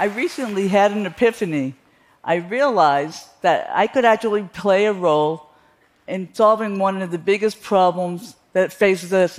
I 0.00 0.06
recently 0.06 0.68
had 0.68 0.92
an 0.92 1.04
epiphany. 1.04 1.74
I 2.24 2.36
realized 2.36 3.22
that 3.42 3.68
I 3.70 3.86
could 3.86 4.06
actually 4.06 4.44
play 4.44 4.86
a 4.86 4.94
role 4.94 5.50
in 6.08 6.32
solving 6.32 6.78
one 6.78 7.02
of 7.02 7.10
the 7.10 7.18
biggest 7.18 7.62
problems 7.62 8.34
that 8.54 8.72
faces 8.72 9.12
us, 9.12 9.38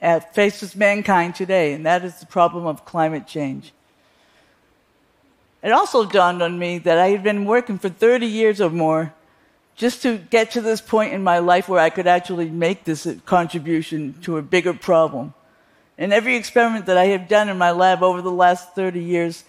uh, 0.00 0.20
faces 0.32 0.74
mankind 0.74 1.34
today, 1.34 1.74
and 1.74 1.84
that 1.84 2.06
is 2.06 2.20
the 2.20 2.24
problem 2.24 2.66
of 2.66 2.86
climate 2.86 3.26
change. 3.26 3.74
It 5.62 5.72
also 5.72 6.06
dawned 6.06 6.40
on 6.40 6.58
me 6.58 6.78
that 6.78 6.96
I 6.96 7.08
had 7.08 7.22
been 7.22 7.44
working 7.44 7.78
for 7.78 7.90
30 7.90 8.24
years 8.24 8.62
or 8.62 8.70
more 8.70 9.12
just 9.76 10.00
to 10.04 10.16
get 10.16 10.52
to 10.52 10.62
this 10.62 10.80
point 10.80 11.12
in 11.12 11.22
my 11.22 11.38
life 11.38 11.68
where 11.68 11.80
I 11.80 11.90
could 11.90 12.06
actually 12.06 12.48
make 12.48 12.84
this 12.84 13.06
contribution 13.26 14.14
to 14.22 14.38
a 14.38 14.42
bigger 14.42 14.72
problem. 14.72 15.34
And 15.98 16.14
every 16.14 16.36
experiment 16.36 16.86
that 16.86 16.96
I 16.96 17.08
have 17.08 17.28
done 17.28 17.50
in 17.50 17.58
my 17.58 17.72
lab 17.72 18.02
over 18.02 18.22
the 18.22 18.32
last 18.32 18.74
30 18.74 19.00
years, 19.00 19.44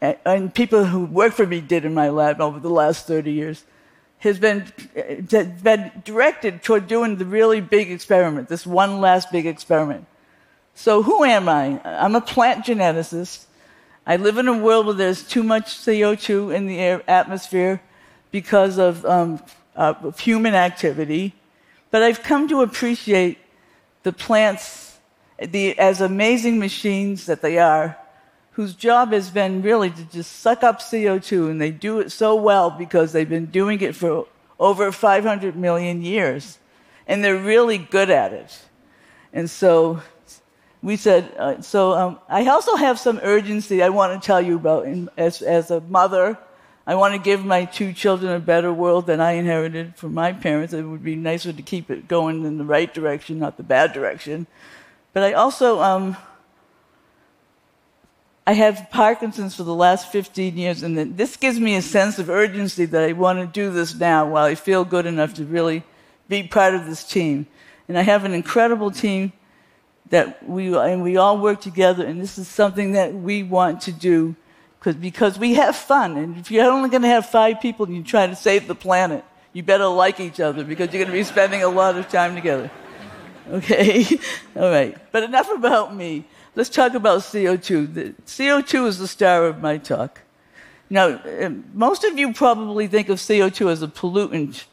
and 0.00 0.54
people 0.54 0.84
who 0.84 1.04
work 1.04 1.32
for 1.32 1.46
me 1.46 1.60
did 1.60 1.84
in 1.84 1.94
my 1.94 2.08
lab 2.08 2.40
over 2.40 2.60
the 2.60 2.70
last 2.70 3.06
30 3.06 3.32
years, 3.32 3.64
has 4.18 4.38
been, 4.38 4.64
been 5.62 5.92
directed 6.04 6.62
toward 6.62 6.86
doing 6.86 7.16
the 7.16 7.24
really 7.24 7.60
big 7.60 7.90
experiment, 7.90 8.48
this 8.48 8.66
one 8.66 9.00
last 9.00 9.30
big 9.30 9.46
experiment. 9.46 10.06
So, 10.74 11.02
who 11.02 11.24
am 11.24 11.48
I? 11.48 11.80
I'm 11.84 12.16
a 12.16 12.20
plant 12.20 12.64
geneticist. 12.64 13.44
I 14.06 14.16
live 14.16 14.38
in 14.38 14.48
a 14.48 14.58
world 14.58 14.86
where 14.86 14.94
there's 14.94 15.22
too 15.26 15.42
much 15.42 15.76
CO2 15.76 16.54
in 16.54 16.66
the 16.66 16.78
air, 16.78 17.02
atmosphere 17.08 17.80
because 18.30 18.78
of, 18.78 19.04
um, 19.04 19.42
uh, 19.76 19.94
of 20.02 20.18
human 20.18 20.54
activity. 20.54 21.34
But 21.90 22.02
I've 22.02 22.22
come 22.22 22.48
to 22.48 22.62
appreciate 22.62 23.38
the 24.02 24.12
plants 24.12 24.84
the, 25.38 25.78
as 25.78 26.00
amazing 26.00 26.58
machines 26.58 27.26
that 27.26 27.42
they 27.42 27.58
are, 27.58 27.96
whose 28.54 28.74
job 28.74 29.12
has 29.12 29.30
been 29.30 29.62
really 29.62 29.90
to 29.90 30.04
just 30.04 30.40
suck 30.40 30.62
up 30.62 30.80
CO2, 30.80 31.50
and 31.50 31.60
they 31.60 31.70
do 31.70 32.00
it 32.00 32.10
so 32.10 32.34
well 32.34 32.70
because 32.70 33.12
they've 33.12 33.28
been 33.28 33.46
doing 33.46 33.80
it 33.80 33.94
for 33.94 34.26
over 34.58 34.92
500 34.92 35.56
million 35.56 36.02
years. 36.02 36.58
And 37.06 37.22
they're 37.22 37.36
really 37.36 37.78
good 37.78 38.10
at 38.10 38.32
it. 38.32 38.58
And 39.32 39.50
so 39.50 40.00
we 40.82 40.96
said, 40.96 41.34
uh, 41.36 41.60
so 41.60 41.92
um, 41.92 42.20
I 42.28 42.46
also 42.46 42.76
have 42.76 42.98
some 42.98 43.18
urgency 43.22 43.82
I 43.82 43.88
want 43.88 44.20
to 44.20 44.24
tell 44.24 44.40
you 44.40 44.56
about 44.56 44.86
in, 44.86 45.10
as, 45.16 45.42
as 45.42 45.70
a 45.70 45.80
mother. 45.80 46.38
I 46.86 46.94
want 46.94 47.14
to 47.14 47.18
give 47.18 47.44
my 47.44 47.64
two 47.64 47.92
children 47.92 48.32
a 48.32 48.38
better 48.38 48.72
world 48.72 49.06
than 49.06 49.20
I 49.20 49.32
inherited 49.32 49.96
from 49.96 50.14
my 50.14 50.32
parents. 50.32 50.72
It 50.72 50.82
would 50.82 51.02
be 51.02 51.16
nicer 51.16 51.52
to 51.52 51.62
keep 51.62 51.90
it 51.90 52.06
going 52.06 52.44
in 52.44 52.58
the 52.58 52.64
right 52.64 52.92
direction, 52.92 53.40
not 53.40 53.56
the 53.56 53.62
bad 53.62 53.92
direction. 53.92 54.46
But 55.12 55.24
I 55.24 55.32
also, 55.32 55.80
um, 55.80 56.16
I 58.46 58.52
have 58.52 58.88
Parkinson's 58.90 59.54
for 59.54 59.62
the 59.62 59.74
last 59.74 60.12
15 60.12 60.58
years, 60.58 60.82
and 60.82 61.16
this 61.16 61.36
gives 61.36 61.58
me 61.58 61.76
a 61.76 61.82
sense 61.82 62.18
of 62.18 62.28
urgency 62.28 62.84
that 62.84 63.02
I 63.02 63.12
want 63.12 63.38
to 63.38 63.46
do 63.46 63.70
this 63.70 63.94
now 63.94 64.28
while 64.28 64.44
I 64.44 64.54
feel 64.54 64.84
good 64.84 65.06
enough 65.06 65.32
to 65.34 65.46
really 65.46 65.82
be 66.28 66.42
part 66.42 66.74
of 66.74 66.84
this 66.84 67.04
team. 67.04 67.46
And 67.88 67.98
I 67.98 68.02
have 68.02 68.24
an 68.24 68.34
incredible 68.34 68.90
team 68.90 69.32
that 70.10 70.46
we 70.46 70.76
and 70.76 71.02
we 71.02 71.16
all 71.16 71.38
work 71.38 71.62
together, 71.62 72.04
and 72.04 72.20
this 72.20 72.36
is 72.36 72.46
something 72.46 72.92
that 72.92 73.14
we 73.14 73.42
want 73.42 73.80
to 73.82 73.92
do 73.92 74.36
because 74.78 74.96
because 74.96 75.38
we 75.38 75.54
have 75.54 75.74
fun. 75.74 76.18
And 76.18 76.36
if 76.36 76.50
you're 76.50 76.70
only 76.70 76.90
going 76.90 77.02
to 77.02 77.08
have 77.08 77.24
five 77.24 77.62
people 77.62 77.86
and 77.86 77.96
you 77.96 78.02
try 78.02 78.26
to 78.26 78.36
save 78.36 78.66
the 78.66 78.74
planet, 78.74 79.24
you 79.54 79.62
better 79.62 79.86
like 79.86 80.20
each 80.20 80.40
other 80.40 80.64
because 80.64 80.92
you're 80.92 81.02
going 81.02 81.12
to 81.12 81.18
be 81.18 81.24
spending 81.24 81.62
a 81.62 81.68
lot 81.68 81.96
of 81.96 82.10
time 82.10 82.34
together. 82.34 82.70
Okay, 83.50 84.04
all 84.56 84.70
right. 84.70 84.96
But 85.12 85.22
enough 85.22 85.50
about 85.50 85.94
me. 85.94 86.26
Let's 86.56 86.70
talk 86.70 86.94
about 86.94 87.20
CO2. 87.20 87.94
The, 87.94 88.14
CO2 88.26 88.86
is 88.86 88.98
the 88.98 89.08
star 89.08 89.46
of 89.46 89.60
my 89.60 89.76
talk. 89.78 90.20
Now, 90.88 91.20
um, 91.40 91.64
most 91.72 92.04
of 92.04 92.16
you 92.16 92.32
probably 92.32 92.86
think 92.86 93.08
of 93.08 93.18
CO2 93.18 93.70
as 93.70 93.82
a 93.82 93.88
pollutant, 93.88 94.64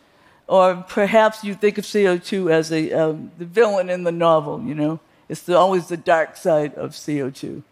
or 0.48 0.86
perhaps 0.88 1.44
you 1.44 1.56
think 1.56 1.80
of 1.80 1.86
CO2 1.86 2.52
as 2.52 2.72
a, 2.72 2.92
um, 2.92 3.32
the 3.38 3.46
villain 3.46 3.90
in 3.90 4.04
the 4.04 4.12
novel, 4.12 4.62
you 4.62 4.76
know. 4.76 5.00
It's 5.28 5.42
the, 5.42 5.58
always 5.58 5.88
the 5.88 5.98
dark 5.98 6.36
side 6.36 6.76
of 6.76 6.92
CO2. 6.92 7.64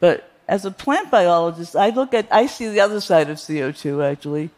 But 0.00 0.30
as 0.46 0.64
a 0.64 0.70
plant 0.70 1.10
biologist, 1.10 1.76
I 1.76 1.90
look 1.90 2.12
at, 2.12 2.26
I 2.30 2.46
see 2.46 2.68
the 2.68 2.80
other 2.80 3.00
side 3.00 3.30
of 3.30 3.38
CO2 3.38 4.04
actually. 4.04 4.50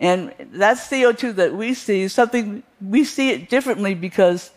And 0.00 0.32
that 0.52 0.78
CO2 0.78 1.34
that 1.36 1.54
we 1.54 1.74
see 1.74 2.02
is 2.02 2.12
something, 2.12 2.62
we 2.80 3.04
see 3.04 3.30
it 3.30 3.50
differently 3.50 3.94
because 3.94 4.50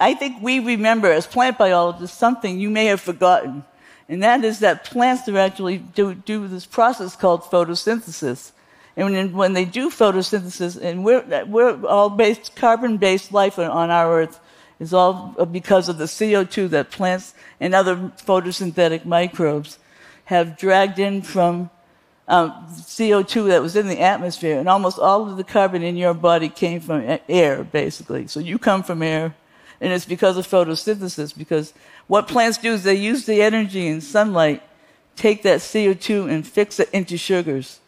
I 0.00 0.14
think 0.14 0.42
we 0.42 0.60
remember 0.60 1.10
as 1.10 1.26
plant 1.26 1.58
biologists 1.58 2.16
something 2.16 2.58
you 2.58 2.70
may 2.70 2.86
have 2.86 3.00
forgotten. 3.00 3.64
And 4.08 4.22
that 4.22 4.44
is 4.44 4.60
that 4.60 4.84
plants 4.84 5.28
actually 5.28 5.78
do, 5.78 6.14
do 6.14 6.48
this 6.48 6.64
process 6.64 7.16
called 7.16 7.42
photosynthesis. 7.42 8.52
And 8.96 9.12
when, 9.12 9.32
when 9.32 9.52
they 9.52 9.64
do 9.64 9.90
photosynthesis, 9.90 10.80
and 10.80 11.04
we're, 11.04 11.44
we're 11.44 11.86
all 11.86 12.10
based, 12.10 12.56
carbon 12.56 12.96
based 12.96 13.32
life 13.32 13.58
on 13.58 13.90
our 13.90 14.22
Earth, 14.22 14.40
is 14.80 14.94
all 14.94 15.34
because 15.50 15.88
of 15.88 15.98
the 15.98 16.04
CO2 16.04 16.70
that 16.70 16.90
plants 16.90 17.34
and 17.60 17.74
other 17.74 17.96
photosynthetic 17.96 19.04
microbes 19.04 19.78
have 20.26 20.56
dragged 20.56 20.98
in 20.98 21.22
from 21.22 21.70
um, 22.28 22.52
CO2 22.70 23.48
that 23.48 23.62
was 23.62 23.76
in 23.76 23.88
the 23.88 24.00
atmosphere. 24.00 24.58
And 24.58 24.68
almost 24.68 24.98
all 24.98 25.28
of 25.28 25.36
the 25.36 25.44
carbon 25.44 25.82
in 25.82 25.96
your 25.96 26.14
body 26.14 26.48
came 26.48 26.80
from 26.80 27.18
air, 27.28 27.64
basically. 27.64 28.26
So 28.26 28.40
you 28.40 28.58
come 28.58 28.82
from 28.82 29.02
air, 29.02 29.34
and 29.80 29.92
it's 29.92 30.04
because 30.04 30.36
of 30.36 30.46
photosynthesis. 30.46 31.36
Because 31.36 31.72
what 32.06 32.28
plants 32.28 32.58
do 32.58 32.72
is 32.72 32.82
they 32.82 32.94
use 32.94 33.26
the 33.26 33.42
energy 33.42 33.86
in 33.86 34.00
sunlight, 34.00 34.62
take 35.16 35.42
that 35.42 35.60
CO2 35.60 36.30
and 36.30 36.46
fix 36.46 36.80
it 36.80 36.88
into 36.92 37.16
sugars. 37.16 37.80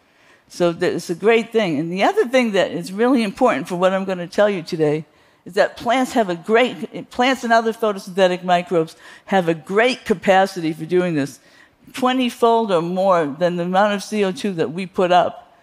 So 0.48 0.76
it's 0.80 1.10
a 1.10 1.14
great 1.14 1.52
thing. 1.52 1.78
And 1.78 1.92
the 1.92 2.02
other 2.02 2.26
thing 2.26 2.52
that 2.52 2.72
is 2.72 2.92
really 2.92 3.22
important 3.22 3.68
for 3.68 3.76
what 3.76 3.92
I'm 3.92 4.04
going 4.04 4.18
to 4.18 4.26
tell 4.26 4.50
you 4.50 4.62
today 4.62 5.04
is 5.44 5.54
that 5.54 5.76
plants 5.76 6.12
have 6.12 6.28
a 6.28 6.34
great, 6.34 7.10
plants 7.10 7.44
and 7.44 7.52
other 7.52 7.72
photosynthetic 7.72 8.42
microbes 8.42 8.96
have 9.26 9.48
a 9.48 9.54
great 9.54 10.04
capacity 10.04 10.72
for 10.72 10.84
doing 10.84 11.14
this, 11.14 11.38
20 11.92 12.28
fold 12.28 12.72
or 12.72 12.82
more 12.82 13.26
than 13.26 13.56
the 13.56 13.62
amount 13.62 13.94
of 13.94 14.00
CO2 14.00 14.56
that 14.56 14.72
we 14.72 14.86
put 14.86 15.12
up 15.12 15.56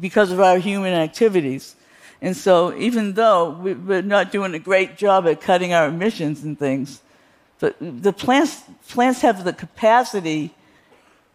because 0.00 0.32
of 0.32 0.40
our 0.40 0.58
human 0.58 0.92
activities. 0.92 1.76
And 2.22 2.36
so, 2.36 2.74
even 2.76 3.12
though 3.12 3.50
we're 3.50 4.02
not 4.02 4.32
doing 4.32 4.54
a 4.54 4.58
great 4.58 4.96
job 4.96 5.26
at 5.26 5.40
cutting 5.40 5.72
our 5.72 5.88
emissions 5.88 6.42
and 6.42 6.58
things, 6.58 7.02
but 7.58 7.76
the 7.80 8.12
plants, 8.12 8.62
plants 8.88 9.20
have 9.20 9.44
the 9.44 9.52
capacity 9.52 10.54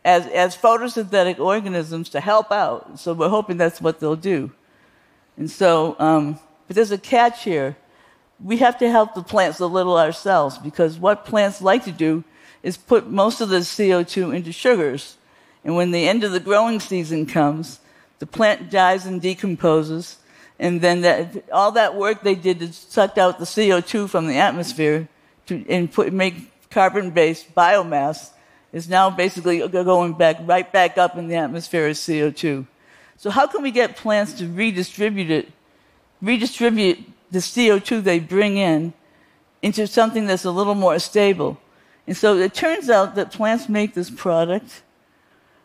as, 0.04 0.26
as 0.28 0.58
photosynthetic 0.58 1.40
organisms 1.40 2.10
to 2.10 2.20
help 2.20 2.52
out. 2.52 3.00
So, 3.00 3.14
we're 3.14 3.30
hoping 3.30 3.58
that's 3.58 3.80
what 3.80 4.00
they'll 4.00 4.16
do. 4.16 4.52
And 5.38 5.50
so, 5.50 5.96
um, 6.00 6.40
but 6.68 6.76
there's 6.76 6.92
a 6.92 6.98
catch 6.98 7.44
here. 7.44 7.78
We 8.44 8.58
have 8.58 8.78
to 8.80 8.90
help 8.90 9.14
the 9.14 9.24
plants 9.24 9.60
a 9.60 9.68
little 9.68 9.98
ourselves 9.98 10.58
because 10.58 10.98
what 10.98 11.26
plants 11.26 11.62
like 11.62 11.84
to 11.86 11.92
do 11.92 12.24
is 12.64 12.78
put 12.78 13.10
most 13.10 13.42
of 13.42 13.50
the 13.50 13.58
CO2 13.58 14.36
into 14.36 14.52
sugars. 14.52 15.18
And 15.64 15.76
when 15.76 15.92
the 15.92 16.08
end 16.08 16.24
of 16.24 16.32
the 16.32 16.40
growing 16.40 16.80
season 16.80 17.26
comes, 17.26 17.80
the 18.20 18.26
plant 18.26 18.70
dies 18.70 19.06
and 19.06 19.22
decomposes. 19.22 20.18
And 20.62 20.80
then 20.80 21.02
that, 21.02 21.50
all 21.52 21.74
that 21.74 21.96
work 21.96 22.22
they 22.22 22.36
did 22.36 22.60
to 22.60 22.72
suck 22.72 23.18
out 23.18 23.40
the 23.40 23.46
CO2 23.46 24.08
from 24.08 24.28
the 24.28 24.38
atmosphere 24.38 25.10
to, 25.48 25.66
and 25.68 25.92
put, 25.92 26.14
make 26.14 26.70
carbon 26.70 27.12
based 27.12 27.54
biomass 27.54 28.30
is 28.72 28.88
now 28.88 29.10
basically 29.10 29.68
going 29.68 30.14
back 30.14 30.38
right 30.44 30.72
back 30.72 30.98
up 30.98 31.18
in 31.18 31.28
the 31.28 31.36
atmosphere 31.36 31.88
as 31.88 32.00
CO2. 32.00 32.66
So, 33.18 33.30
how 33.30 33.48
can 33.48 33.62
we 33.62 33.72
get 33.72 33.98
plants 33.98 34.34
to 34.34 34.48
redistribute 34.48 35.30
it 35.30 35.52
redistribute 36.22 37.00
the 37.32 37.40
CO2 37.40 38.04
they 38.04 38.20
bring 38.20 38.58
in 38.58 38.94
into 39.62 39.88
something 39.88 40.26
that's 40.26 40.46
a 40.46 40.52
little 40.52 40.76
more 40.76 41.00
stable. 41.00 41.60
And 42.08 42.16
so 42.16 42.38
it 42.38 42.54
turns 42.54 42.90
out 42.90 43.16
that 43.16 43.32
plants 43.32 43.70
make 43.70 43.94
this 43.94 44.10
product, 44.10 44.82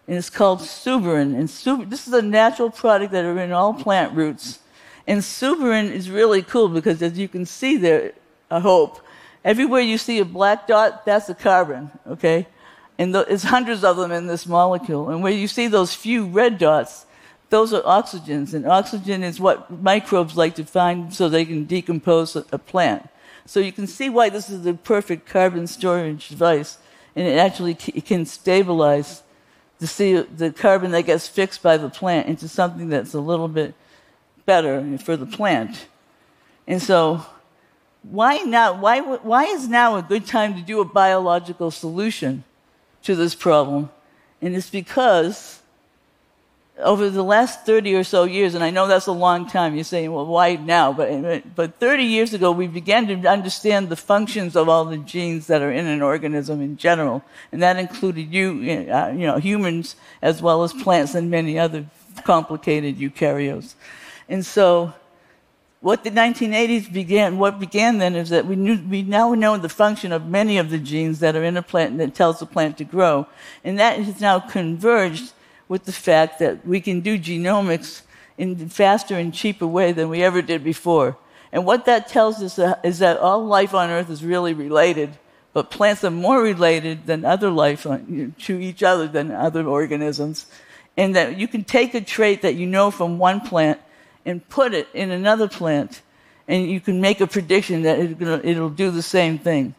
and 0.06 0.16
it's 0.16 0.30
called 0.30 0.60
suberin. 0.60 1.34
And 1.34 1.48
this 1.90 2.06
is 2.06 2.12
a 2.12 2.22
natural 2.22 2.70
product 2.70 3.12
that 3.12 3.24
are 3.24 3.38
in 3.38 3.52
all 3.52 3.74
plant 3.74 4.14
roots. 4.14 4.60
And 5.06 5.20
suberin 5.20 5.90
is 5.90 6.10
really 6.10 6.42
cool 6.42 6.68
because, 6.68 7.00
as 7.02 7.18
you 7.18 7.28
can 7.28 7.46
see 7.46 7.76
there, 7.76 8.12
I 8.50 8.60
hope, 8.60 9.00
everywhere 9.44 9.80
you 9.80 9.98
see 9.98 10.18
a 10.18 10.24
black 10.24 10.66
dot, 10.66 11.06
that's 11.06 11.28
a 11.28 11.34
carbon, 11.34 11.90
okay? 12.08 12.46
And 12.98 13.14
there's 13.14 13.44
hundreds 13.44 13.84
of 13.84 13.96
them 13.96 14.10
in 14.10 14.26
this 14.26 14.46
molecule. 14.46 15.10
And 15.10 15.22
where 15.22 15.32
you 15.32 15.46
see 15.46 15.68
those 15.68 15.94
few 15.94 16.26
red 16.26 16.58
dots, 16.58 17.06
those 17.50 17.72
are 17.72 17.82
oxygens, 17.82 18.54
and 18.54 18.66
oxygen 18.66 19.22
is 19.22 19.38
what 19.38 19.70
microbes 19.70 20.36
like 20.36 20.56
to 20.56 20.64
find 20.64 21.14
so 21.14 21.28
they 21.28 21.44
can 21.44 21.64
decompose 21.64 22.34
a 22.34 22.58
plant. 22.58 23.08
So 23.44 23.60
you 23.60 23.70
can 23.70 23.86
see 23.86 24.10
why 24.10 24.28
this 24.28 24.50
is 24.50 24.62
the 24.62 24.74
perfect 24.74 25.28
carbon 25.28 25.68
storage 25.68 26.28
device, 26.28 26.78
and 27.14 27.26
it 27.28 27.38
actually 27.38 27.78
it 27.94 28.04
can 28.04 28.26
stabilize 28.26 29.22
the, 29.78 29.86
CO, 29.86 30.22
the 30.36 30.50
carbon 30.50 30.90
that 30.90 31.02
gets 31.02 31.28
fixed 31.28 31.62
by 31.62 31.76
the 31.76 31.88
plant 31.88 32.26
into 32.26 32.48
something 32.48 32.88
that's 32.88 33.14
a 33.14 33.20
little 33.20 33.46
bit 33.46 33.74
better 34.46 34.98
for 34.98 35.16
the 35.16 35.26
plant. 35.26 35.86
And 36.66 36.80
so, 36.80 37.24
why 38.02 38.38
now? 38.38 38.80
Why, 38.80 39.00
why 39.00 39.44
is 39.44 39.68
now 39.68 39.96
a 39.96 40.02
good 40.02 40.26
time 40.26 40.54
to 40.54 40.62
do 40.62 40.80
a 40.80 40.84
biological 40.84 41.70
solution 41.70 42.44
to 43.02 43.14
this 43.14 43.34
problem? 43.34 43.90
And 44.40 44.54
it's 44.54 44.70
because 44.70 45.60
over 46.78 47.08
the 47.08 47.22
last 47.22 47.64
30 47.64 47.94
or 47.94 48.04
so 48.04 48.24
years, 48.24 48.54
and 48.54 48.62
I 48.62 48.70
know 48.70 48.86
that's 48.86 49.06
a 49.06 49.12
long 49.12 49.48
time, 49.48 49.74
you're 49.74 49.84
saying, 49.84 50.12
well, 50.12 50.26
why 50.26 50.56
now? 50.56 50.92
But, 50.92 51.54
but 51.54 51.80
30 51.80 52.04
years 52.04 52.34
ago, 52.34 52.52
we 52.52 52.66
began 52.66 53.06
to 53.08 53.28
understand 53.28 53.88
the 53.88 53.96
functions 53.96 54.56
of 54.56 54.68
all 54.68 54.84
the 54.84 54.98
genes 54.98 55.46
that 55.46 55.62
are 55.62 55.72
in 55.72 55.86
an 55.86 56.02
organism 56.02 56.60
in 56.60 56.76
general. 56.76 57.22
And 57.50 57.62
that 57.62 57.78
included 57.78 58.32
you, 58.32 58.90
uh, 58.92 59.08
you 59.08 59.26
know, 59.26 59.38
humans 59.38 59.96
as 60.20 60.42
well 60.42 60.64
as 60.64 60.72
plants 60.74 61.14
and 61.14 61.30
many 61.30 61.58
other 61.58 61.86
complicated 62.24 62.98
eukaryotes. 62.98 63.74
And 64.28 64.44
so, 64.44 64.92
what 65.80 66.02
the 66.02 66.10
1980s 66.10 66.92
began, 66.92 67.38
what 67.38 67.60
began 67.60 67.98
then 67.98 68.16
is 68.16 68.30
that 68.30 68.46
we, 68.46 68.56
knew, 68.56 68.82
we 68.88 69.02
now 69.02 69.34
know 69.34 69.56
the 69.56 69.68
function 69.68 70.10
of 70.10 70.26
many 70.26 70.58
of 70.58 70.70
the 70.70 70.78
genes 70.78 71.20
that 71.20 71.36
are 71.36 71.44
in 71.44 71.56
a 71.56 71.62
plant 71.62 71.98
that 71.98 72.14
tells 72.14 72.40
the 72.40 72.46
plant 72.46 72.78
to 72.78 72.84
grow. 72.84 73.26
And 73.62 73.78
that 73.78 73.98
has 74.00 74.20
now 74.20 74.40
converged 74.40 75.32
with 75.68 75.84
the 75.84 75.92
fact 75.92 76.38
that 76.38 76.66
we 76.66 76.80
can 76.80 77.00
do 77.00 77.18
genomics 77.18 78.02
in 78.38 78.60
a 78.60 78.68
faster 78.68 79.16
and 79.16 79.32
cheaper 79.32 79.66
way 79.66 79.92
than 79.92 80.08
we 80.08 80.22
ever 80.22 80.42
did 80.42 80.64
before. 80.64 81.16
And 81.52 81.64
what 81.64 81.84
that 81.86 82.08
tells 82.08 82.42
us 82.42 82.58
uh, 82.58 82.78
is 82.82 82.98
that 82.98 83.18
all 83.18 83.44
life 83.44 83.74
on 83.74 83.90
Earth 83.90 84.10
is 84.10 84.24
really 84.24 84.54
related, 84.54 85.16
but 85.52 85.70
plants 85.70 86.04
are 86.04 86.10
more 86.10 86.42
related 86.42 87.06
than 87.06 87.24
other 87.24 87.50
life 87.50 87.86
on, 87.86 88.34
to 88.40 88.58
each 88.58 88.82
other 88.82 89.06
than 89.06 89.30
other 89.30 89.66
organisms. 89.66 90.46
And 90.96 91.14
that 91.14 91.38
you 91.38 91.46
can 91.46 91.64
take 91.64 91.94
a 91.94 92.00
trait 92.00 92.42
that 92.42 92.56
you 92.56 92.66
know 92.66 92.90
from 92.90 93.18
one 93.18 93.40
plant 93.40 93.80
and 94.26 94.46
put 94.50 94.74
it 94.74 94.88
in 94.92 95.10
another 95.10 95.48
plant, 95.48 96.02
and 96.46 96.68
you 96.68 96.80
can 96.80 97.00
make 97.00 97.22
a 97.22 97.26
prediction 97.26 97.82
that 97.82 97.98
it'll 98.44 98.68
do 98.68 98.90
the 98.90 99.00
same 99.00 99.38
thing. 99.38 99.74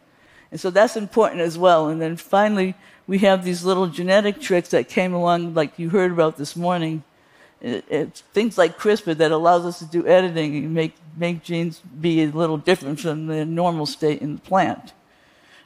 And 0.49 0.59
so 0.59 0.71
that's 0.71 0.95
important 0.95 1.41
as 1.41 1.57
well. 1.57 1.89
And 1.89 2.01
then 2.01 2.15
finally, 2.15 2.73
we 3.05 3.19
have 3.19 3.43
these 3.43 3.63
little 3.63 3.87
genetic 3.87 4.39
tricks 4.39 4.69
that 4.69 4.87
came 4.87 5.13
along, 5.13 5.53
like 5.53 5.77
you 5.77 5.89
heard 5.89 6.11
about 6.11 6.37
this 6.37 6.55
morning. 6.55 7.03
Things 8.33 8.57
like 8.57 8.77
CRISPR 8.77 9.17
that 9.17 9.31
allows 9.31 9.65
us 9.65 9.79
to 9.79 9.85
do 9.85 10.07
editing 10.07 10.55
and 10.55 10.73
make, 10.73 10.95
make 11.17 11.43
genes 11.43 11.79
be 11.79 12.23
a 12.23 12.27
little 12.27 12.57
different 12.57 12.99
from 12.99 13.27
the 13.27 13.45
normal 13.45 13.85
state 13.85 14.21
in 14.21 14.35
the 14.35 14.41
plant. 14.41 14.93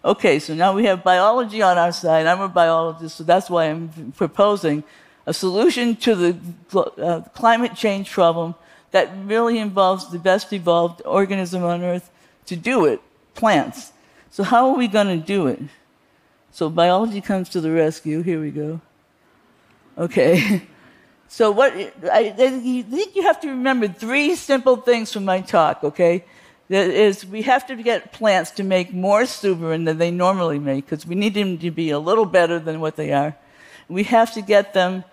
Okay, 0.03 0.39
so 0.39 0.55
now 0.55 0.73
we 0.73 0.85
have 0.85 1.03
biology 1.03 1.61
on 1.61 1.77
our 1.77 1.91
side. 1.91 2.25
I'm 2.25 2.41
a 2.41 2.47
biologist, 2.47 3.17
so 3.17 3.23
that's 3.23 3.49
why 3.49 3.65
I'm 3.65 4.13
proposing 4.17 4.83
a 5.27 5.33
solution 5.33 5.95
to 5.97 6.15
the 6.15 6.37
uh, 6.75 7.21
climate 7.35 7.75
change 7.75 8.09
problem 8.09 8.55
that 8.91 9.09
really 9.25 9.57
involves 9.57 10.11
the 10.11 10.19
best 10.19 10.51
evolved 10.53 11.01
organism 11.05 11.63
on 11.63 11.83
Earth 11.83 12.09
to 12.45 12.55
do 12.55 12.85
it 12.85 13.01
plants. 13.33 13.91
So, 14.29 14.43
how 14.43 14.69
are 14.69 14.77
we 14.77 14.87
going 14.87 15.07
to 15.07 15.25
do 15.25 15.47
it? 15.47 15.59
So 16.51 16.69
biology 16.69 17.21
comes 17.21 17.49
to 17.49 17.61
the 17.61 17.71
rescue. 17.71 18.21
Here 18.21 18.39
we 18.39 18.51
go. 18.51 18.81
Okay. 19.97 20.63
So 21.33 21.49
what 21.49 21.71
I, 22.11 22.35
I 22.37 22.51
think 22.51 23.15
you 23.15 23.23
have 23.23 23.39
to 23.39 23.47
remember 23.47 23.87
three 23.87 24.35
simple 24.35 24.75
things 24.75 25.13
from 25.13 25.23
my 25.23 25.39
talk, 25.39 25.81
okay? 25.81 26.25
That 26.67 26.89
is 26.89 27.25
we 27.25 27.43
have 27.43 27.65
to 27.67 27.81
get 27.81 28.11
plants 28.11 28.51
to 28.51 28.63
make 28.65 28.93
more 28.93 29.21
suberin 29.21 29.85
than 29.85 29.97
they 29.97 30.11
normally 30.11 30.59
make 30.59 30.87
because 30.87 31.07
we 31.07 31.15
need 31.15 31.33
them 31.33 31.57
to 31.59 31.71
be 31.71 31.89
a 31.91 31.99
little 31.99 32.25
better 32.25 32.59
than 32.59 32.81
what 32.81 32.97
they 32.97 33.13
are. 33.13 33.37
We 33.87 34.03
have 34.03 34.33
to 34.33 34.41
get 34.41 34.73
them 34.73 35.05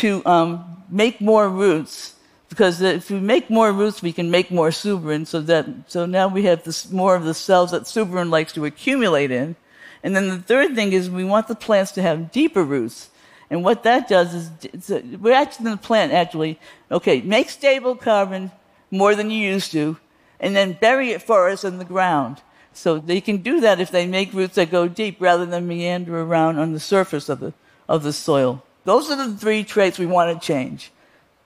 to 0.00 0.24
um, 0.24 0.84
make 0.88 1.20
more 1.20 1.50
roots 1.50 2.14
because 2.52 2.82
if 2.82 3.10
we 3.10 3.18
make 3.18 3.48
more 3.48 3.72
roots, 3.72 4.02
we 4.02 4.12
can 4.12 4.30
make 4.30 4.50
more 4.50 4.68
suberin. 4.68 5.26
So 5.26 5.40
that 5.40 5.66
so 5.86 6.04
now 6.04 6.28
we 6.28 6.42
have 6.42 6.64
this, 6.64 6.90
more 6.90 7.16
of 7.16 7.24
the 7.24 7.32
cells 7.32 7.70
that 7.70 7.84
suberin 7.84 8.28
likes 8.28 8.52
to 8.52 8.66
accumulate 8.66 9.30
in. 9.30 9.56
And 10.02 10.14
then 10.14 10.28
the 10.28 10.38
third 10.38 10.74
thing 10.74 10.92
is 10.92 11.08
we 11.08 11.24
want 11.24 11.48
the 11.48 11.54
plants 11.54 11.92
to 11.92 12.02
have 12.02 12.30
deeper 12.30 12.62
roots. 12.62 13.08
And 13.48 13.64
what 13.64 13.84
that 13.84 14.06
does 14.06 14.34
is, 14.34 14.90
a, 14.90 15.00
we're 15.16 15.32
actually 15.32 15.70
the 15.70 15.78
plant 15.78 16.12
actually, 16.12 16.60
okay, 16.90 17.22
make 17.22 17.48
stable 17.48 17.96
carbon 17.96 18.50
more 18.90 19.14
than 19.14 19.30
you 19.30 19.48
used 19.48 19.72
to, 19.72 19.96
and 20.38 20.54
then 20.54 20.76
bury 20.78 21.12
it 21.12 21.22
for 21.22 21.48
us 21.48 21.64
in 21.64 21.78
the 21.78 21.86
ground. 21.86 22.42
So 22.74 22.98
they 22.98 23.22
can 23.22 23.38
do 23.38 23.60
that 23.60 23.80
if 23.80 23.90
they 23.90 24.06
make 24.06 24.34
roots 24.34 24.56
that 24.56 24.70
go 24.70 24.88
deep 24.88 25.16
rather 25.20 25.46
than 25.46 25.66
meander 25.66 26.20
around 26.20 26.58
on 26.58 26.74
the 26.74 26.80
surface 26.80 27.30
of 27.30 27.40
the, 27.40 27.54
of 27.88 28.02
the 28.02 28.12
soil. 28.12 28.62
Those 28.84 29.10
are 29.10 29.16
the 29.16 29.38
three 29.38 29.64
traits 29.64 29.98
we 29.98 30.04
want 30.04 30.38
to 30.38 30.46
change. 30.46 30.90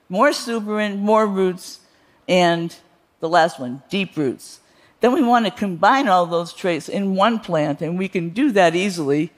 More 0.09 0.31
suberin, 0.31 0.99
more 0.99 1.27
roots, 1.27 1.81
and 2.29 2.75
the 3.21 3.29
last 3.29 3.59
one, 3.59 3.83
deep 3.91 4.17
roots. 4.17 4.61
Then 5.01 5.13
we 5.13 5.23
want 5.23 5.45
to 5.45 5.51
combine 5.51 6.09
all 6.09 6.27
those 6.27 6.53
traits 6.53 6.89
in 6.89 7.15
one 7.17 7.39
plant, 7.39 7.83
and 7.83 7.99
we 7.99 8.09
can 8.09 8.31
do 8.31 8.53
that 8.53 8.75
easily, 8.75 9.33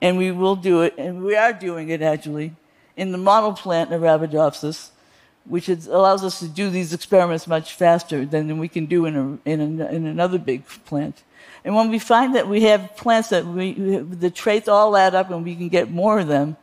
and 0.00 0.16
we 0.16 0.30
will 0.30 0.56
do 0.56 0.82
it, 0.82 0.94
and 0.96 1.22
we 1.22 1.36
are 1.36 1.52
doing 1.52 1.88
it 1.88 2.02
actually, 2.02 2.54
in 2.96 3.12
the 3.12 3.18
model 3.18 3.52
plant 3.52 3.90
Arabidopsis, 3.90 4.90
which 5.44 5.68
is, 5.68 5.86
allows 5.86 6.22
us 6.22 6.38
to 6.38 6.48
do 6.48 6.70
these 6.70 6.92
experiments 6.92 7.46
much 7.46 7.74
faster 7.74 8.24
than 8.24 8.58
we 8.58 8.68
can 8.68 8.86
do 8.86 9.06
in, 9.06 9.16
a, 9.16 9.50
in, 9.50 9.80
a, 9.80 9.86
in 9.86 10.06
another 10.06 10.38
big 10.38 10.64
plant. 10.84 11.22
And 11.64 11.74
when 11.74 11.90
we 11.90 11.98
find 11.98 12.34
that 12.34 12.48
we 12.48 12.62
have 12.62 12.96
plants 12.96 13.28
that 13.30 13.44
we, 13.46 13.72
the 13.72 14.30
traits 14.30 14.68
all 14.68 14.96
add 14.96 15.14
up 15.14 15.30
and 15.30 15.44
we 15.44 15.54
can 15.54 15.68
get 15.68 15.90
more 15.90 16.20
of 16.20 16.28
them, 16.28 16.56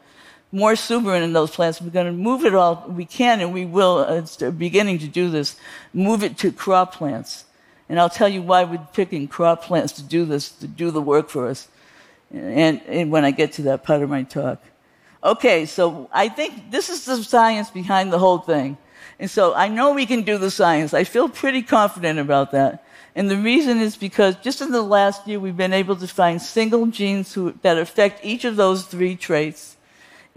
more 0.52 0.74
suberin 0.74 1.24
in 1.24 1.34
those 1.34 1.52
plants, 1.52 1.82
we're 1.82 1.90
going 1.90 2.08
to 2.08 2.12
move 2.12 2.44
it 2.44 2.56
all, 2.56 2.86
we 2.88 3.06
can 3.06 3.40
and 3.40 3.54
we 3.54 3.66
will, 3.66 4.00
uh, 4.00 4.16
it's 4.16 4.38
beginning 4.38 5.00
to 5.00 5.08
do 5.08 5.30
this, 5.30 5.56
move 5.94 6.24
it 6.24 6.38
to 6.40 6.52
crop 6.52 6.96
plants. 6.96 7.46
And 7.88 8.00
I'll 8.00 8.10
tell 8.10 8.30
you 8.30 8.42
why 8.42 8.64
we're 8.64 8.88
picking 8.94 9.28
crop 9.28 9.64
plants 9.64 9.94
to 9.94 10.04
do 10.04 10.26
this, 10.26 10.50
to 10.50 10.68
do 10.68 10.92
the 10.92 11.02
work 11.02 11.30
for 11.30 11.48
us. 11.48 11.68
And, 12.32 12.82
and 12.88 13.12
when 13.12 13.26
I 13.26 13.32
get 13.32 13.54
to 13.54 13.64
that 13.64 13.84
part 13.84 14.04
of 14.04 14.10
my 14.10 14.24
talk. 14.24 14.62
Okay, 15.24 15.66
so 15.66 16.10
I 16.14 16.30
think 16.30 16.72
this 16.72 16.90
is 16.90 17.06
the 17.06 17.24
science 17.24 17.70
behind 17.70 18.14
the 18.14 18.20
whole 18.20 18.38
thing. 18.38 18.78
And 19.20 19.30
so 19.30 19.54
I 19.54 19.68
know 19.68 19.94
we 19.94 20.06
can 20.06 20.22
do 20.22 20.38
the 20.38 20.52
science. 20.52 20.94
I 20.94 21.04
feel 21.04 21.28
pretty 21.28 21.62
confident 21.62 22.20
about 22.20 22.52
that. 22.52 22.86
And 23.16 23.30
the 23.30 23.38
reason 23.38 23.80
is 23.80 23.98
because 23.98 24.36
just 24.38 24.62
in 24.62 24.72
the 24.72 24.82
last 24.82 25.28
year, 25.28 25.40
we've 25.40 25.58
been 25.58 25.74
able 25.74 25.96
to 25.98 26.08
find 26.08 26.42
single 26.42 26.86
genes 26.86 27.34
who, 27.34 27.54
that 27.64 27.78
affect 27.78 28.24
each 28.24 28.46
of 28.46 28.56
those 28.56 28.86
three 28.86 29.16
traits. 29.16 29.76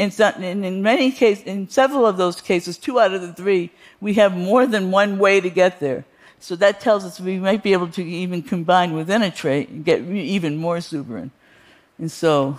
In, 0.02 0.10
some, 0.10 0.43
in 0.43 0.82
many 0.82 1.12
cases, 1.12 1.44
in 1.44 1.69
several 1.69 2.04
of 2.06 2.16
those 2.16 2.40
cases, 2.40 2.76
two 2.76 2.99
out 2.99 3.14
of 3.14 3.22
the 3.22 3.32
three, 3.32 3.70
we 4.00 4.14
have 4.14 4.37
more 4.37 4.66
than 4.66 4.90
one 4.90 5.16
way 5.20 5.40
to 5.40 5.49
get 5.49 5.78
there. 5.78 6.04
So 6.40 6.56
that 6.56 6.81
tells 6.81 7.04
us 7.04 7.20
we 7.20 7.38
might 7.38 7.62
be 7.62 7.72
able 7.72 7.87
to 7.90 8.02
even 8.02 8.43
combine 8.43 8.94
within 8.94 9.22
a 9.22 9.31
trait 9.31 9.69
and 9.69 9.84
get 9.84 10.00
even 10.00 10.56
more 10.56 10.78
suberin. 10.78 11.31
And 11.99 12.10
so 12.10 12.58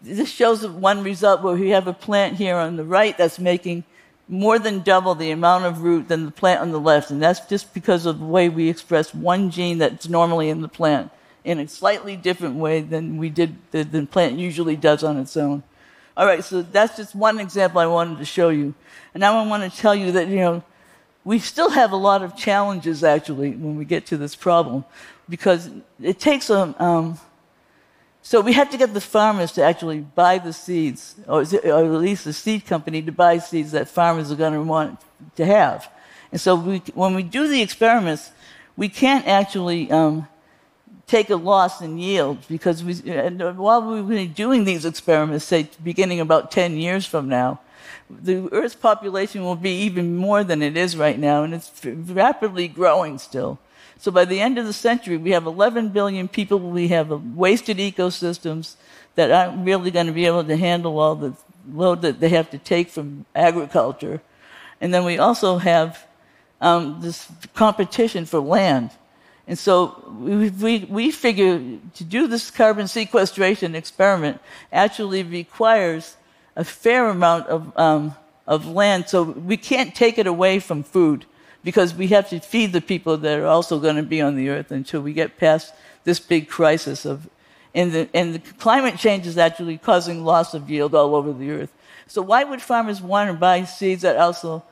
this 0.00 0.30
shows 0.30 0.66
one 0.66 1.04
result 1.04 1.42
where 1.42 1.56
we 1.56 1.68
have 1.70 1.86
a 1.86 1.92
plant 1.92 2.36
here 2.36 2.56
on 2.56 2.76
the 2.76 2.84
right 2.84 3.18
that's 3.18 3.38
making 3.38 3.84
more 4.28 4.58
than 4.58 4.80
double 4.80 5.14
the 5.14 5.30
amount 5.30 5.66
of 5.66 5.82
root 5.82 6.08
than 6.08 6.24
the 6.24 6.30
plant 6.30 6.62
on 6.62 6.70
the 6.70 6.80
left. 6.80 7.10
And 7.10 7.22
that's 7.22 7.40
just 7.40 7.74
because 7.74 8.06
of 8.06 8.18
the 8.18 8.24
way 8.24 8.48
we 8.48 8.70
express 8.70 9.14
one 9.14 9.50
gene 9.50 9.76
that's 9.76 10.08
normally 10.08 10.48
in 10.48 10.62
the 10.62 10.68
plant 10.68 11.12
in 11.44 11.58
a 11.58 11.68
slightly 11.68 12.16
different 12.16 12.56
way 12.56 12.80
than 12.80 13.16
we 13.16 13.30
did 13.30 13.56
than 13.70 14.06
plant 14.06 14.38
usually 14.38 14.76
does 14.76 15.02
on 15.02 15.16
its 15.16 15.36
own. 15.36 15.62
All 16.16 16.26
right, 16.26 16.44
so 16.44 16.62
that's 16.62 16.96
just 16.96 17.14
one 17.14 17.40
example 17.40 17.80
I 17.80 17.86
wanted 17.86 18.18
to 18.18 18.24
show 18.24 18.50
you. 18.50 18.74
And 19.14 19.20
now 19.20 19.38
I 19.38 19.46
want 19.46 19.70
to 19.70 19.78
tell 19.78 19.94
you 19.94 20.12
that, 20.12 20.28
you 20.28 20.36
know, 20.36 20.62
we 21.24 21.38
still 21.38 21.70
have 21.70 21.92
a 21.92 21.96
lot 21.96 22.22
of 22.22 22.36
challenges 22.36 23.04
actually 23.04 23.50
when 23.50 23.76
we 23.76 23.84
get 23.84 24.06
to 24.06 24.16
this 24.16 24.34
problem 24.34 24.84
because 25.28 25.70
it 26.02 26.18
takes 26.18 26.50
a. 26.50 26.74
Um, 26.82 27.18
so 28.22 28.42
we 28.42 28.52
have 28.52 28.70
to 28.70 28.76
get 28.76 28.92
the 28.92 29.00
farmers 29.00 29.52
to 29.52 29.62
actually 29.62 30.00
buy 30.00 30.38
the 30.38 30.52
seeds, 30.52 31.14
or, 31.26 31.40
or, 31.40 31.84
at 31.84 32.00
least 32.00 32.24
the 32.24 32.34
seed 32.34 32.66
company 32.66 33.00
to 33.02 33.12
buy 33.12 33.38
seeds 33.38 33.72
that 33.72 33.88
farmers 33.88 34.30
are 34.30 34.36
going 34.36 34.52
to 34.52 34.62
want 34.62 35.00
to 35.36 35.46
have. 35.46 35.90
And 36.30 36.40
so 36.40 36.54
we, 36.54 36.78
when 36.94 37.14
we 37.14 37.22
do 37.22 37.48
the 37.48 37.62
experiments, 37.62 38.30
we 38.76 38.90
can't 38.90 39.26
actually 39.26 39.90
um, 39.90 40.28
take 41.10 41.28
a 41.28 41.36
loss 41.36 41.80
in 41.80 41.98
yield 41.98 42.38
because 42.48 42.84
we, 42.84 42.94
while 42.94 43.82
we've 43.82 44.06
been 44.06 44.32
doing 44.32 44.62
these 44.62 44.84
experiments, 44.84 45.44
say 45.44 45.68
beginning 45.82 46.20
about 46.20 46.52
10 46.52 46.76
years 46.76 47.04
from 47.04 47.28
now, 47.28 47.58
the 48.08 48.48
Earth's 48.52 48.76
population 48.76 49.42
will 49.42 49.56
be 49.56 49.72
even 49.82 50.16
more 50.16 50.44
than 50.44 50.62
it 50.62 50.76
is 50.76 50.96
right 50.96 51.18
now, 51.18 51.42
and 51.42 51.52
it's 51.52 51.70
rapidly 51.84 52.68
growing 52.68 53.18
still. 53.18 53.58
So 53.98 54.10
by 54.12 54.24
the 54.24 54.40
end 54.40 54.56
of 54.56 54.66
the 54.66 54.72
century, 54.72 55.16
we 55.16 55.32
have 55.32 55.46
11 55.46 55.88
billion 55.88 56.28
people. 56.28 56.58
We 56.58 56.88
have 56.88 57.10
wasted 57.36 57.78
ecosystems 57.78 58.76
that 59.16 59.30
aren't 59.30 59.66
really 59.66 59.90
going 59.90 60.06
to 60.06 60.12
be 60.12 60.26
able 60.26 60.44
to 60.44 60.56
handle 60.56 60.98
all 60.98 61.16
the 61.16 61.34
load 61.70 62.02
that 62.02 62.20
they 62.20 62.30
have 62.30 62.50
to 62.50 62.58
take 62.58 62.88
from 62.88 63.26
agriculture. 63.34 64.22
And 64.80 64.94
then 64.94 65.04
we 65.04 65.18
also 65.18 65.58
have 65.58 66.06
um, 66.60 67.00
this 67.00 67.28
competition 67.54 68.26
for 68.26 68.40
land. 68.40 68.90
And 69.50 69.58
so 69.58 70.04
we, 70.20 70.48
we, 70.50 70.86
we 70.88 71.10
figure 71.10 71.58
to 71.94 72.04
do 72.04 72.28
this 72.28 72.52
carbon 72.52 72.86
sequestration 72.86 73.74
experiment 73.74 74.38
actually 74.72 75.24
requires 75.24 76.16
a 76.54 76.62
fair 76.62 77.08
amount 77.08 77.48
of, 77.48 77.76
um, 77.76 78.14
of 78.46 78.68
land, 78.68 79.08
so 79.08 79.24
we 79.24 79.56
can't 79.56 79.92
take 79.92 80.18
it 80.18 80.28
away 80.28 80.60
from 80.60 80.84
food 80.84 81.26
because 81.64 81.92
we 81.96 82.06
have 82.06 82.30
to 82.30 82.38
feed 82.38 82.72
the 82.72 82.80
people 82.80 83.16
that 83.16 83.40
are 83.40 83.46
also 83.46 83.80
going 83.80 83.96
to 83.96 84.04
be 84.04 84.20
on 84.20 84.36
the 84.36 84.48
earth 84.50 84.70
until 84.70 85.00
we 85.00 85.12
get 85.12 85.36
past 85.36 85.74
this 86.04 86.20
big 86.20 86.48
crisis 86.48 87.04
of 87.04 87.28
And 87.74 87.92
the, 87.92 88.08
and 88.14 88.34
the 88.34 88.42
climate 88.58 88.98
change 88.98 89.26
is 89.26 89.36
actually 89.36 89.78
causing 89.78 90.24
loss 90.24 90.54
of 90.54 90.70
yield 90.70 90.94
all 90.94 91.14
over 91.14 91.32
the 91.32 91.50
earth. 91.50 91.72
So 92.06 92.22
why 92.22 92.44
would 92.44 92.62
farmers 92.62 93.00
want 93.02 93.30
to 93.30 93.34
buy 93.34 93.64
seeds 93.64 94.02
that 94.02 94.16
also, 94.16 94.62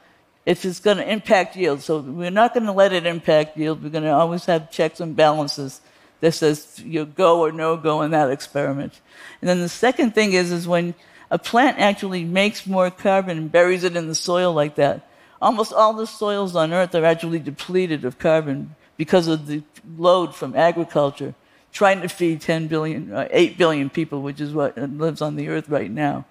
if 0.48 0.64
it's 0.64 0.80
going 0.80 0.96
to 0.96 1.06
impact 1.06 1.56
yield? 1.56 1.82
So 1.82 1.98
we're 1.98 2.30
not 2.30 2.54
going 2.54 2.64
to 2.64 2.72
let 2.72 2.94
it 2.94 3.04
impact 3.04 3.58
yield. 3.58 3.82
We're 3.82 3.90
going 3.90 4.04
to 4.04 4.10
always 4.10 4.46
have 4.46 4.70
checks 4.70 4.98
and 4.98 5.14
balances 5.14 5.82
that 6.20 6.32
says 6.32 6.80
you 6.84 7.04
go 7.04 7.40
or 7.40 7.52
no 7.52 7.76
go 7.76 8.00
in 8.00 8.12
that 8.12 8.30
experiment. 8.30 8.98
And 9.42 9.48
then 9.48 9.60
the 9.60 9.68
second 9.68 10.14
thing 10.14 10.32
is, 10.32 10.50
is 10.50 10.66
when 10.66 10.94
a 11.30 11.38
plant 11.38 11.78
actually 11.78 12.24
makes 12.24 12.66
more 12.66 12.90
carbon 12.90 13.36
and 13.36 13.52
buries 13.52 13.84
it 13.84 13.94
in 13.94 14.08
the 14.08 14.14
soil 14.14 14.54
like 14.54 14.76
that, 14.76 15.06
almost 15.40 15.74
all 15.74 15.92
the 15.92 16.06
soils 16.06 16.56
on 16.56 16.72
Earth 16.72 16.94
are 16.94 17.04
actually 17.04 17.40
depleted 17.40 18.06
of 18.06 18.18
carbon 18.18 18.74
because 18.96 19.28
of 19.28 19.46
the 19.46 19.62
load 19.98 20.34
from 20.34 20.56
agriculture, 20.56 21.34
trying 21.72 22.00
to 22.00 22.08
feed 22.08 22.40
10 22.40 22.68
billion, 22.68 23.12
uh, 23.12 23.28
8 23.30 23.58
billion 23.58 23.90
people, 23.90 24.22
which 24.22 24.40
is 24.40 24.54
what 24.54 24.78
lives 24.78 25.20
on 25.20 25.36
the 25.36 25.48
Earth 25.48 25.68
right 25.68 25.90
now. 25.90 26.24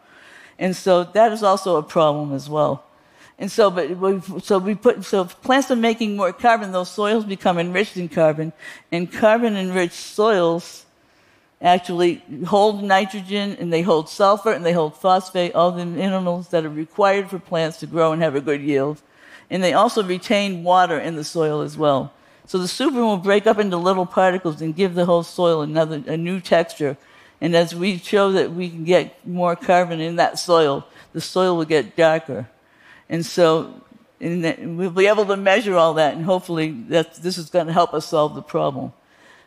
And 0.57 0.75
so 0.75 1.03
that 1.03 1.31
is 1.31 1.43
also 1.43 1.77
a 1.77 1.83
problem 1.83 2.33
as 2.33 2.49
well. 2.49 2.83
And 3.39 3.51
so, 3.51 3.69
but 3.69 3.89
we, 3.91 4.19
so 4.41 4.57
we 4.57 4.73
put, 4.73 5.05
so 5.05 5.25
plants 5.25 5.69
are 5.69 5.75
making 5.75 6.15
more 6.15 6.33
carbon, 6.33 6.71
those 6.71 6.89
soils 6.89 7.23
become 7.23 7.59
enriched 7.59 7.95
in 7.95 8.09
carbon, 8.09 8.51
and 8.91 9.11
carbon-enriched 9.11 9.93
soils 9.93 10.85
actually 11.61 12.23
hold 12.47 12.83
nitrogen, 12.83 13.55
and 13.59 13.71
they 13.71 13.83
hold 13.83 14.09
sulfur, 14.09 14.51
and 14.51 14.65
they 14.65 14.73
hold 14.73 14.95
phosphate, 14.95 15.53
all 15.53 15.71
the 15.71 15.85
minerals 15.85 16.49
that 16.49 16.65
are 16.65 16.69
required 16.69 17.29
for 17.29 17.37
plants 17.37 17.77
to 17.77 17.87
grow 17.87 18.11
and 18.11 18.23
have 18.23 18.35
a 18.35 18.41
good 18.41 18.61
yield. 18.61 19.01
And 19.49 19.63
they 19.63 19.73
also 19.73 20.03
retain 20.03 20.63
water 20.63 20.99
in 20.99 21.15
the 21.15 21.23
soil 21.23 21.61
as 21.61 21.77
well. 21.77 22.11
So 22.47 22.57
the 22.57 22.67
super 22.67 23.03
will 23.03 23.17
break 23.17 23.45
up 23.45 23.59
into 23.59 23.77
little 23.77 24.05
particles 24.05 24.61
and 24.61 24.75
give 24.75 24.95
the 24.95 25.05
whole 25.05 25.23
soil 25.23 25.61
another, 25.61 26.01
a 26.07 26.17
new 26.17 26.39
texture. 26.39 26.97
And 27.39 27.55
as 27.55 27.75
we 27.75 27.97
show 27.97 28.31
that 28.31 28.51
we 28.51 28.69
can 28.69 28.83
get 28.83 29.25
more 29.27 29.55
carbon 29.55 29.99
in 29.99 30.15
that 30.15 30.39
soil, 30.39 30.87
the 31.13 31.21
soil 31.21 31.55
will 31.55 31.65
get 31.65 31.95
darker. 31.95 32.47
And 33.09 33.25
so 33.25 33.81
and 34.19 34.77
we'll 34.77 34.89
be 34.89 35.07
able 35.07 35.25
to 35.25 35.37
measure 35.37 35.75
all 35.75 35.95
that, 35.95 36.15
and 36.15 36.25
hopefully 36.25 36.71
that 36.89 37.15
this 37.15 37.37
is 37.37 37.49
going 37.49 37.67
to 37.67 37.73
help 37.73 37.93
us 37.93 38.07
solve 38.07 38.33
the 38.33 38.41
problem. 38.41 38.93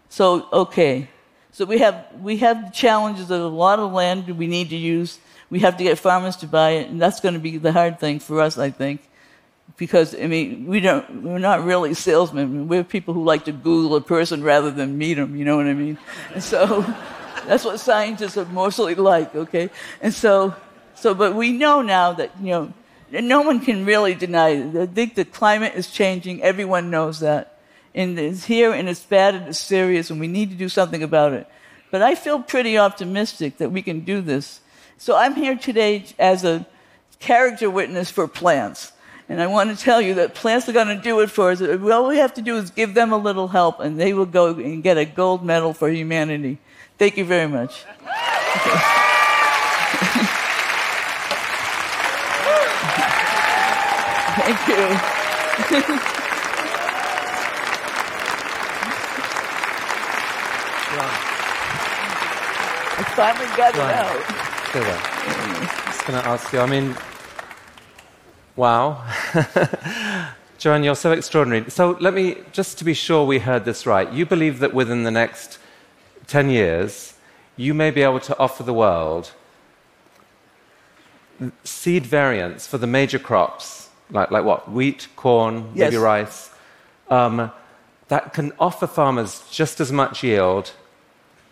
So, 0.08 0.48
okay. 0.52 1.08
So 1.52 1.64
we 1.64 1.78
have, 1.78 2.06
we 2.20 2.36
have 2.38 2.72
challenges 2.72 3.30
of 3.30 3.40
a 3.40 3.48
lot 3.48 3.80
of 3.80 3.92
land 3.92 4.28
we 4.38 4.46
need 4.46 4.70
to 4.70 4.76
use. 4.76 5.18
We 5.50 5.58
have 5.60 5.76
to 5.78 5.84
get 5.84 5.98
farmers 5.98 6.36
to 6.36 6.46
buy 6.46 6.70
it, 6.70 6.88
and 6.88 7.02
that's 7.02 7.20
going 7.20 7.34
to 7.34 7.40
be 7.40 7.58
the 7.58 7.72
hard 7.72 7.98
thing 7.98 8.20
for 8.20 8.40
us, 8.40 8.58
I 8.58 8.70
think. 8.70 9.02
Because, 9.76 10.14
I 10.14 10.26
mean, 10.26 10.66
we 10.66 10.78
don't, 10.78 11.24
we're 11.24 11.38
not 11.38 11.64
really 11.64 11.94
salesmen. 11.94 12.68
We're 12.68 12.84
people 12.84 13.14
who 13.14 13.24
like 13.24 13.46
to 13.46 13.52
Google 13.52 13.96
a 13.96 14.00
person 14.00 14.42
rather 14.42 14.70
than 14.70 14.98
meet 14.98 15.14
them, 15.14 15.34
you 15.34 15.44
know 15.44 15.56
what 15.56 15.66
I 15.66 15.74
mean? 15.74 15.98
And 16.32 16.42
so 16.42 16.82
that's 17.46 17.64
what 17.64 17.80
scientists 17.80 18.36
are 18.36 18.44
mostly 18.46 18.94
like, 18.94 19.34
okay? 19.34 19.70
And 20.00 20.14
so, 20.14 20.54
so, 20.94 21.14
but 21.14 21.34
we 21.34 21.50
know 21.50 21.82
now 21.82 22.12
that, 22.12 22.30
you 22.40 22.50
know, 22.50 22.72
no 23.12 23.42
one 23.42 23.60
can 23.60 23.84
really 23.84 24.14
deny 24.14 24.50
it. 24.50 24.76
I 24.76 24.86
think 24.86 25.14
the 25.14 25.24
climate 25.24 25.74
is 25.74 25.90
changing. 25.90 26.42
Everyone 26.42 26.90
knows 26.90 27.20
that. 27.20 27.58
And 27.94 28.18
it's 28.18 28.44
here 28.44 28.72
and 28.72 28.88
it's 28.88 29.04
bad 29.04 29.34
and 29.34 29.48
it's 29.48 29.58
serious 29.58 30.10
and 30.10 30.20
we 30.20 30.28
need 30.28 30.50
to 30.50 30.56
do 30.56 30.68
something 30.68 31.02
about 31.02 31.32
it. 31.32 31.46
But 31.90 32.02
I 32.02 32.14
feel 32.14 32.40
pretty 32.40 32.78
optimistic 32.78 33.58
that 33.58 33.72
we 33.72 33.82
can 33.82 34.00
do 34.00 34.20
this. 34.20 34.60
So 34.96 35.16
I'm 35.16 35.34
here 35.34 35.56
today 35.56 36.04
as 36.18 36.44
a 36.44 36.66
character 37.18 37.68
witness 37.68 38.10
for 38.10 38.28
plants. 38.28 38.92
And 39.28 39.40
I 39.40 39.46
want 39.46 39.76
to 39.76 39.82
tell 39.82 40.00
you 40.00 40.14
that 40.14 40.34
plants 40.34 40.68
are 40.68 40.72
going 40.72 40.88
to 40.88 41.02
do 41.02 41.20
it 41.20 41.30
for 41.30 41.50
us. 41.50 41.60
All 41.60 42.08
we 42.08 42.18
have 42.18 42.34
to 42.34 42.42
do 42.42 42.56
is 42.56 42.70
give 42.70 42.94
them 42.94 43.12
a 43.12 43.16
little 43.16 43.48
help 43.48 43.80
and 43.80 43.98
they 43.98 44.12
will 44.12 44.26
go 44.26 44.54
and 44.54 44.82
get 44.82 44.98
a 44.98 45.04
gold 45.04 45.44
medal 45.44 45.72
for 45.72 45.88
humanity. 45.88 46.58
Thank 46.98 47.16
you 47.16 47.24
very 47.24 47.48
much. 47.48 47.84
Thank 54.40 54.68
you. 54.68 54.74
I 62.96 63.04
finally 63.14 63.46
got 63.54 63.74
it 63.74 63.80
out. 63.80 64.40
I 64.72 65.88
was 65.88 66.02
going 66.06 66.22
to 66.22 66.26
ask 66.26 66.52
you, 66.54 66.60
I 66.60 66.66
mean, 66.66 66.96
wow. 68.56 69.04
Joanne, 70.58 70.84
you're 70.84 70.94
so 70.94 71.12
extraordinary. 71.12 71.70
So 71.70 71.98
let 72.00 72.14
me, 72.14 72.38
just 72.52 72.78
to 72.78 72.84
be 72.84 72.94
sure 72.94 73.26
we 73.26 73.40
heard 73.40 73.66
this 73.66 73.84
right, 73.84 74.10
you 74.10 74.24
believe 74.24 74.60
that 74.60 74.72
within 74.72 75.02
the 75.02 75.10
next 75.10 75.58
10 76.28 76.48
years, 76.48 77.12
you 77.56 77.74
may 77.74 77.90
be 77.90 78.00
able 78.00 78.20
to 78.20 78.38
offer 78.38 78.62
the 78.62 78.72
world 78.72 79.32
seed 81.62 82.06
variants 82.06 82.66
for 82.66 82.78
the 82.78 82.86
major 82.86 83.18
crops 83.18 83.89
like, 84.10 84.30
like 84.30 84.44
what? 84.44 84.70
Wheat, 84.70 85.08
corn, 85.16 85.72
yes. 85.74 85.90
maybe 85.90 85.96
rice, 85.96 86.50
um, 87.08 87.50
that 88.08 88.32
can 88.32 88.52
offer 88.58 88.86
farmers 88.86 89.44
just 89.50 89.80
as 89.80 89.92
much 89.92 90.22
yield, 90.22 90.72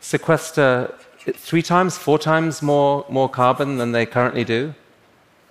sequester 0.01 0.95
three 1.35 1.63
times, 1.63 1.99
four 1.99 2.19
times 2.19 2.63
more, 2.63 3.05
more 3.09 3.29
carbon 3.29 3.79
than 3.79 3.93
they 3.93 4.07
currently 4.07 4.45
do? 4.45 4.75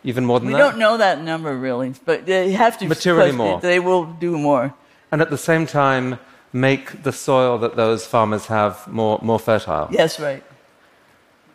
Even 0.04 0.26
more 0.26 0.40
than 0.40 0.48
we 0.48 0.54
that? 0.54 0.60
We 0.60 0.70
don't 0.70 0.80
know 0.80 0.98
that 0.98 1.22
number 1.22 1.58
really, 1.58 1.94
but 2.06 2.26
they 2.26 2.52
have 2.52 2.78
to. 2.78 2.88
Materially 2.88 3.32
more. 3.32 3.60
They 3.60 3.80
will 3.80 4.06
do 4.06 4.38
more. 4.38 4.74
And 5.12 5.22
at 5.22 5.30
the 5.30 5.38
same 5.38 5.66
time, 5.66 6.20
make 6.54 7.04
the 7.04 7.12
soil 7.12 7.58
that 7.60 7.76
those 7.76 8.06
farmers 8.06 8.46
have 8.48 8.88
more, 8.88 9.20
more 9.22 9.40
fertile. 9.40 9.88
Yes, 9.92 10.20
right. 10.20 10.44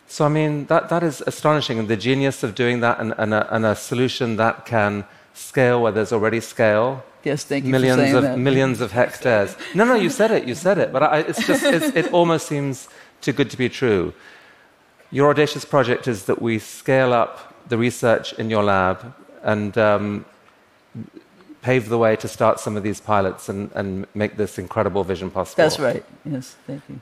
So, 0.07 0.25
I 0.25 0.29
mean, 0.29 0.65
that, 0.65 0.89
that 0.89 1.03
is 1.03 1.23
astonishing. 1.25 1.79
And 1.79 1.87
the 1.87 1.97
genius 1.97 2.43
of 2.43 2.53
doing 2.53 2.81
that 2.81 2.99
and, 2.99 3.13
and, 3.17 3.33
a, 3.33 3.55
and 3.55 3.65
a 3.65 3.75
solution 3.75 4.35
that 4.37 4.65
can 4.65 5.05
scale 5.33 5.81
where 5.81 5.91
there's 5.91 6.13
already 6.13 6.39
scale. 6.39 7.03
Yes, 7.23 7.43
thank 7.43 7.65
you 7.65 7.71
millions 7.71 8.13
of 8.13 8.23
that. 8.23 8.37
millions 8.37 8.81
of 8.81 8.91
hectares. 8.91 9.55
No, 9.73 9.85
no, 9.85 9.95
you 9.95 10.09
said 10.09 10.31
it. 10.31 10.45
You 10.45 10.55
said 10.55 10.77
it. 10.77 10.91
But 10.91 11.03
I, 11.03 11.19
it's 11.19 11.45
just 11.47 11.63
it's, 11.63 11.95
it 11.95 12.13
almost 12.13 12.47
seems 12.47 12.89
too 13.21 13.31
good 13.31 13.49
to 13.49 13.57
be 13.57 13.69
true. 13.69 14.13
Your 15.11 15.29
audacious 15.29 15.63
project 15.63 16.07
is 16.07 16.25
that 16.25 16.41
we 16.41 16.59
scale 16.59 17.13
up 17.13 17.53
the 17.69 17.77
research 17.77 18.33
in 18.33 18.49
your 18.49 18.63
lab 18.63 19.13
and 19.43 19.77
um, 19.77 20.25
pave 21.61 21.87
the 21.87 21.97
way 21.97 22.15
to 22.17 22.27
start 22.27 22.59
some 22.59 22.75
of 22.75 22.83
these 22.83 22.99
pilots 22.99 23.47
and, 23.47 23.71
and 23.73 24.05
make 24.13 24.37
this 24.37 24.59
incredible 24.59 25.03
vision 25.03 25.29
possible. 25.31 25.63
That's 25.63 25.79
right. 25.79 26.03
Yes, 26.25 26.55
thank 26.67 26.81
you. 26.89 26.99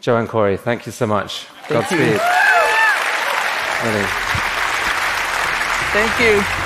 Joanne 0.00 0.28
Chory, 0.28 0.58
thank 0.58 0.86
you 0.86 0.92
so 0.92 1.06
much. 1.06 1.46
Thank 1.66 1.88
Godspeed. 1.88 1.98
You. 1.98 2.20
Really. 3.84 4.06
Thank 5.92 6.20
you. 6.20 6.65